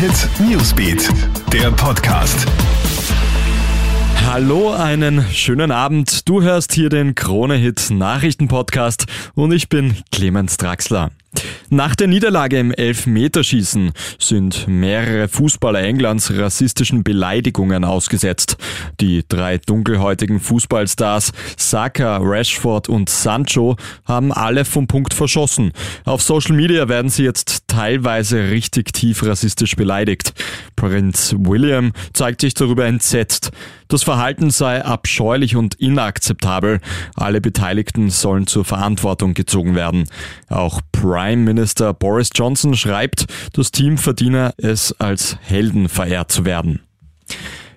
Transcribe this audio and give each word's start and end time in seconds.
Hit 0.00 0.30
Newsbeat, 0.40 1.10
der 1.52 1.70
Podcast. 1.72 2.46
Hallo, 4.24 4.72
einen 4.72 5.22
schönen 5.30 5.70
Abend. 5.70 6.26
Du 6.26 6.40
hörst 6.40 6.72
hier 6.72 6.88
den 6.88 7.14
Krone 7.14 7.56
Hit 7.56 7.90
Nachrichten 7.90 8.48
Podcast 8.48 9.04
und 9.34 9.52
ich 9.52 9.68
bin 9.68 9.94
Clemens 10.10 10.56
Draxler. 10.56 11.10
Nach 11.72 11.94
der 11.94 12.08
Niederlage 12.08 12.58
im 12.58 12.72
Elfmeterschießen 12.72 13.92
sind 14.18 14.66
mehrere 14.66 15.28
Fußballer 15.28 15.80
Englands 15.80 16.32
rassistischen 16.32 17.04
Beleidigungen 17.04 17.84
ausgesetzt. 17.84 18.56
Die 19.00 19.22
drei 19.28 19.58
dunkelhäutigen 19.58 20.40
Fußballstars 20.40 21.30
Saka, 21.56 22.18
Rashford 22.20 22.88
und 22.88 23.08
Sancho 23.08 23.76
haben 24.04 24.32
alle 24.32 24.64
vom 24.64 24.88
Punkt 24.88 25.14
verschossen. 25.14 25.70
Auf 26.04 26.22
Social 26.22 26.56
Media 26.56 26.88
werden 26.88 27.08
sie 27.08 27.22
jetzt 27.22 27.68
teilweise 27.68 28.50
richtig 28.50 28.92
tief 28.92 29.24
rassistisch 29.24 29.76
beleidigt. 29.76 30.34
Prinz 30.74 31.36
William 31.38 31.92
zeigt 32.12 32.40
sich 32.40 32.54
darüber 32.54 32.86
entsetzt. 32.86 33.52
Das 33.86 34.04
Verhalten 34.04 34.50
sei 34.50 34.84
abscheulich 34.84 35.56
und 35.56 35.74
inakzeptabel. 35.74 36.80
Alle 37.16 37.40
Beteiligten 37.40 38.10
sollen 38.10 38.46
zur 38.46 38.64
Verantwortung 38.64 39.34
gezogen 39.34 39.74
werden. 39.74 40.04
Auch 40.48 40.80
Prime 40.92 41.19
Minister 41.20 41.92
Boris 41.92 42.30
Johnson 42.34 42.74
schreibt, 42.74 43.26
das 43.52 43.70
Team 43.70 43.98
verdiene 43.98 44.54
es 44.56 44.98
als 44.98 45.36
Helden 45.42 45.90
verehrt 45.90 46.32
zu 46.32 46.46
werden. 46.46 46.80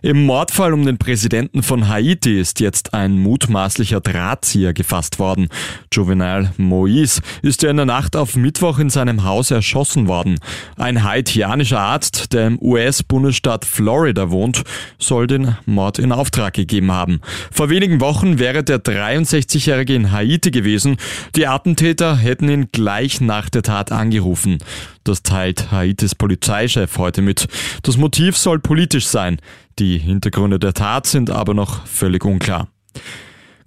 Im 0.06 0.26
Mordfall 0.26 0.74
um 0.74 0.86
den 0.86 0.98
Präsidenten 0.98 1.64
von 1.64 1.88
Haiti 1.88 2.38
ist 2.38 2.60
jetzt 2.60 2.94
ein 2.94 3.18
mutmaßlicher 3.20 4.02
Drahtzieher 4.02 4.74
gefasst 4.74 5.18
worden. 5.18 5.48
Juvenal 5.94 6.52
Moïse 6.58 7.22
ist 7.42 7.64
ja 7.64 7.70
in 7.70 7.78
der 7.78 7.86
Nacht 7.86 8.18
auf 8.18 8.36
Mittwoch 8.36 8.80
in 8.80 8.90
seinem 8.90 9.24
Haus 9.24 9.50
erschossen 9.50 10.10
worden. 10.10 10.40
Ein 10.76 11.06
haitianischer 11.06 11.80
Arzt, 11.80 12.34
der 12.34 12.48
im 12.48 12.62
US-Bundesstaat 12.62 13.64
Florida 13.64 14.30
wohnt, 14.30 14.64
soll 15.00 15.26
den 15.26 15.56
Mord 15.66 16.00
in 16.00 16.12
Auftrag 16.12 16.56
gegeben 16.56 16.92
haben. 16.92 17.22
Vor 17.50 17.70
wenigen 17.70 18.02
Wochen 18.02 18.40
wäre 18.40 18.62
der 18.62 18.84
63-Jährige 18.84 19.96
in 19.96 20.12
Haiti 20.12 20.52
gewesen. 20.52 20.98
Die 21.38 21.48
Attentäter 21.48 22.18
hätten 22.18 22.50
ihn 22.50 22.68
gleich 22.74 23.22
nach 23.22 23.50
der 23.50 23.62
Tat 23.62 23.94
angerufen. 23.94 24.58
Das 25.04 25.22
teilt 25.22 25.72
Haitis 25.72 26.16
Polizeichef 26.16 26.98
heute 26.98 27.22
mit. 27.22 27.48
Das 27.82 27.98
Motiv 27.98 28.38
soll 28.38 28.60
politisch 28.60 29.08
sein. 29.08 29.38
Die 29.80 29.98
Hintergründe 29.98 30.60
der 30.60 30.74
Tat 30.74 31.08
sind 31.08 31.30
aber 31.30 31.54
noch 31.54 31.86
völlig 31.86 32.24
unklar. 32.24 32.70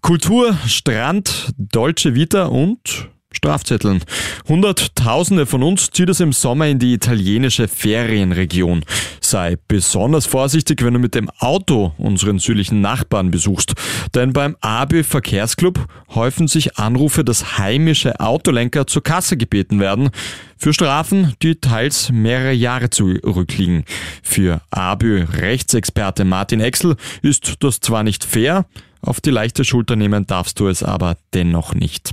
Kultur, 0.01 0.57
Strand, 0.67 1.53
Dolce 1.59 2.15
Vita 2.15 2.47
und 2.47 3.11
Strafzetteln. 3.33 4.03
Hunderttausende 4.49 5.47
von 5.47 5.63
uns 5.63 5.91
zieht 5.91 6.09
es 6.09 6.21
im 6.21 6.33
Sommer 6.33 6.69
in 6.69 6.79
die 6.79 6.95
italienische 6.95 7.69
Ferienregion. 7.69 8.85
Sei 9.29 9.57
besonders 9.67 10.25
vorsichtig, 10.25 10.85
wenn 10.85 10.95
du 10.95 11.01
mit 11.01 11.17
dem 11.17 11.29
Auto 11.41 11.93
unseren 11.99 12.39
südlichen 12.39 12.81
Nachbarn 12.81 13.33
besuchst. 13.33 13.75
Denn 14.15 14.33
beim 14.33 14.57
AB 14.61 15.03
Verkehrsclub 15.03 15.85
häufen 16.15 16.47
sich 16.47 16.79
Anrufe, 16.79 17.25
dass 17.25 17.59
heimische 17.59 18.21
Autolenker 18.21 18.87
zur 18.87 19.03
Kasse 19.03 19.37
gebeten 19.37 19.81
werden. 19.81 20.11
Für 20.57 20.73
Strafen, 20.73 21.35
die 21.43 21.57
teils 21.57 22.13
mehrere 22.13 22.53
Jahre 22.53 22.89
zurückliegen. 22.91 23.85
Für 24.23 24.61
ABÖ 24.71 25.25
Rechtsexperte 25.25 26.25
Martin 26.25 26.61
Exel 26.61 26.95
ist 27.23 27.65
das 27.65 27.81
zwar 27.81 28.05
nicht 28.05 28.25
fair, 28.25 28.65
auf 29.01 29.21
die 29.21 29.31
leichte 29.31 29.65
Schulter 29.65 29.97
nehmen 29.97 30.27
darfst 30.27 30.61
du 30.61 30.69
es 30.69 30.85
aber 30.85 31.17
dennoch 31.35 31.75
nicht. 31.75 32.13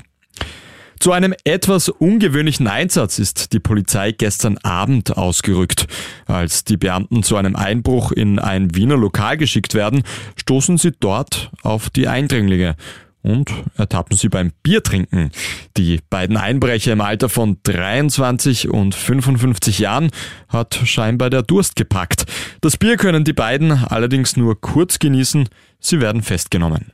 Zu 1.03 1.11
einem 1.11 1.33
etwas 1.43 1.89
ungewöhnlichen 1.89 2.65
Einsatz 2.65 3.19
ist 3.19 3.51
die 3.51 3.59
Polizei 3.59 4.13
gestern 4.13 4.57
Abend 4.59 5.17
ausgerückt. 5.17 5.85
Als 6.27 6.63
die 6.63 6.77
Beamten 6.77 7.23
zu 7.23 7.35
einem 7.35 7.57
Einbruch 7.57 8.13
in 8.13 8.39
ein 8.39 8.73
Wiener 8.73 8.95
Lokal 8.95 9.35
geschickt 9.35 9.73
werden, 9.73 10.03
stoßen 10.37 10.77
sie 10.77 10.93
dort 10.97 11.51
auf 11.61 11.89
die 11.89 12.07
Eindringlinge 12.07 12.77
und 13.21 13.51
ertappen 13.75 14.15
sie 14.15 14.29
beim 14.29 14.53
Biertrinken. 14.63 15.31
Die 15.75 15.99
beiden 16.09 16.37
Einbrecher 16.37 16.93
im 16.93 17.01
Alter 17.01 17.27
von 17.27 17.57
23 17.63 18.69
und 18.69 18.95
55 18.95 19.79
Jahren 19.79 20.09
hat 20.47 20.79
scheinbar 20.85 21.29
der 21.29 21.41
Durst 21.43 21.75
gepackt. 21.75 22.23
Das 22.61 22.77
Bier 22.77 22.95
können 22.95 23.25
die 23.25 23.33
beiden 23.33 23.73
allerdings 23.73 24.37
nur 24.37 24.61
kurz 24.61 24.99
genießen, 24.99 25.49
sie 25.81 25.99
werden 25.99 26.21
festgenommen. 26.21 26.93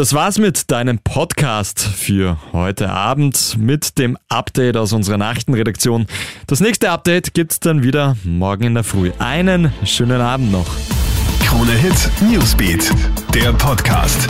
Das 0.00 0.14
war's 0.14 0.38
mit 0.38 0.70
deinem 0.70 0.98
Podcast 0.98 1.78
für 1.78 2.38
heute 2.54 2.88
Abend 2.88 3.58
mit 3.58 3.98
dem 3.98 4.16
Update 4.30 4.78
aus 4.78 4.94
unserer 4.94 5.18
Nachrichtenredaktion. 5.18 6.06
Das 6.46 6.60
nächste 6.60 6.90
Update 6.90 7.34
gibt's 7.34 7.60
dann 7.60 7.82
wieder 7.82 8.16
morgen 8.24 8.64
in 8.64 8.72
der 8.72 8.82
Früh. 8.82 9.12
Einen 9.18 9.74
schönen 9.84 10.22
Abend 10.22 10.52
noch. 10.52 10.68
Krone 11.44 11.72
Hit 11.72 12.10
Newsbeat, 12.22 12.90
der 13.34 13.52
Podcast. 13.52 14.26